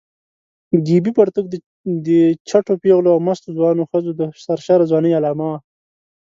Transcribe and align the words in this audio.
ګیبي 0.87 1.11
پرتوګ 1.17 1.45
د 2.07 2.07
چټو 2.49 2.73
پېغلو 2.83 3.09
او 3.13 3.19
مستو 3.27 3.49
ځوانو 3.57 3.83
ښځو 3.91 4.11
د 4.19 4.21
سرشاره 4.45 4.85
ځوانۍ 4.91 5.11
علامه 5.17 5.45
وه. 5.51 5.57